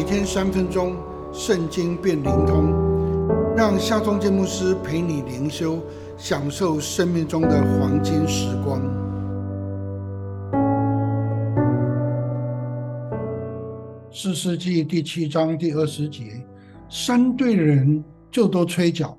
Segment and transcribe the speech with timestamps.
[0.00, 0.96] 每天三分钟，
[1.30, 2.72] 圣经变灵通，
[3.54, 5.78] 让夏忠建牧师陪你灵修，
[6.16, 8.80] 享受生命中的黄金时光。
[14.10, 16.42] 四世纪第七章第二十节，
[16.88, 19.14] 三队人就都吹角，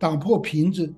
[0.00, 0.92] 打破瓶子，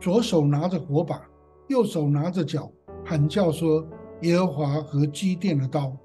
[0.00, 1.22] 左手拿着火把，
[1.68, 2.68] 右手拿着脚，
[3.04, 3.86] 喊叫说
[4.22, 5.96] ：“耶和华和基甸的刀。”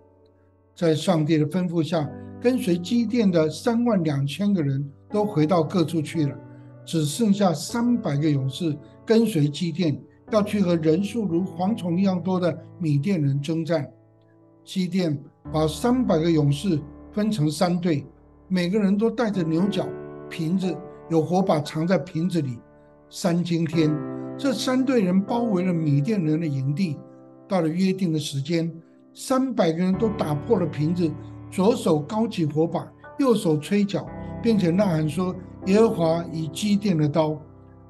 [0.78, 2.08] 在上帝的吩咐下，
[2.46, 6.36] 跟随基甸的三万两千个人都回到各处去了，
[6.86, 10.00] 只剩下三百个勇士跟随基甸，
[10.30, 13.92] 要去和人数如蝗虫一样多的米甸人征战。
[14.64, 15.20] 基甸
[15.52, 16.80] 把三百个勇士
[17.12, 18.06] 分成三队，
[18.48, 19.90] 每个人都带着牛角、
[20.30, 20.78] 瓶子，
[21.10, 22.60] 有火把藏在瓶子里。
[23.10, 23.92] 三更天，
[24.38, 26.96] 这三队人包围了米甸人的营地。
[27.48, 28.72] 到了约定的时间。
[29.18, 31.10] 三百个人都打破了瓶子，
[31.56, 32.86] 左手高举火把，
[33.18, 34.06] 右手吹角，
[34.44, 35.34] 并且呐喊说
[35.68, 37.42] ：“耶和华以基甸的刀。”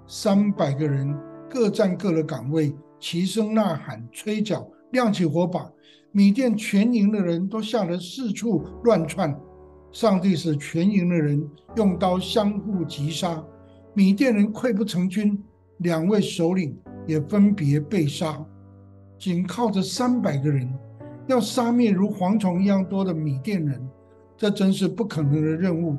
[0.06, 1.12] 三百个人
[1.50, 5.68] 各占各的岗位，齐声呐喊、吹角、亮起火把。
[6.12, 9.36] 米甸全营的人都吓得四处乱窜。
[9.92, 11.44] 上帝使全营的人
[11.76, 13.44] 用刀相互击杀，
[13.96, 15.44] 米甸人溃不成军，
[15.80, 18.46] 两位首领也分别被杀。
[19.18, 20.72] 仅靠着三百个人。
[21.28, 23.82] 要杀灭如蝗虫一样多的米甸人，
[24.38, 25.98] 这真是不可能的任务。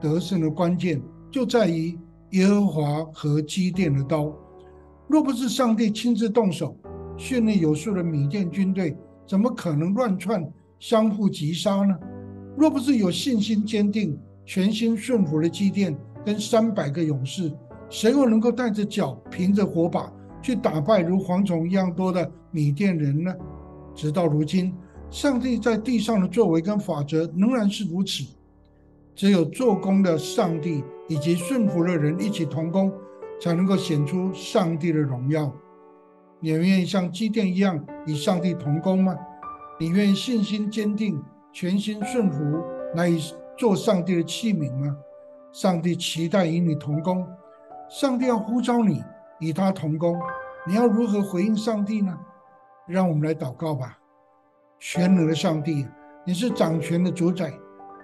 [0.00, 1.98] 得胜的关键就在于
[2.30, 4.32] 耶和华和基甸的刀。
[5.08, 6.76] 若不是上帝亲自动手
[7.16, 10.46] 训练有素的米甸军队，怎么可能乱窜、
[10.78, 11.98] 相互击杀呢？
[12.56, 17.50] 若不是有信心坚定、全心顺服的基甸跟三百个勇士，
[17.88, 23.34] 谁又能够带着脚、凭着火把去打败如蝗虫一样多的米甸人呢？
[23.98, 24.72] 直到如今，
[25.10, 28.24] 上帝在地上的作为跟法则仍然是如此。
[29.12, 32.92] 只有做工的上帝以及顺服的人一起同工，
[33.40, 35.52] 才能够显出上帝的荣耀。
[36.38, 39.16] 你愿意像基甸一样与上帝同工吗？
[39.80, 41.20] 你愿意信心坚定、
[41.52, 42.38] 全心顺服
[42.94, 43.10] 来
[43.58, 44.96] 做上帝的器皿吗？
[45.52, 47.26] 上帝期待与你同工，
[47.90, 49.02] 上帝要呼召你
[49.40, 50.16] 与他同工，
[50.68, 52.16] 你要如何回应上帝呢？
[52.88, 53.98] 让我们来祷告吧，
[54.80, 55.86] 全能的上帝，
[56.26, 57.52] 你是掌权的主宰，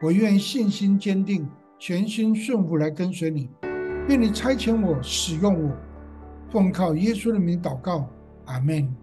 [0.02, 3.48] 我愿信心坚定、全心顺服来跟随你，
[4.08, 5.74] 愿你差遣我、使用我，
[6.52, 8.06] 奉靠耶稣的名祷告，
[8.44, 8.94] 阿门。